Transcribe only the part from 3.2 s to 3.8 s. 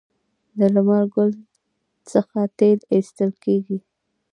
کیږي.